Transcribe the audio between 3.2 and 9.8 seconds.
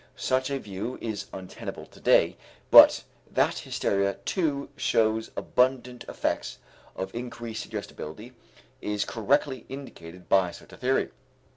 that hysteria too shows abundant effects of increased suggestibility is correctly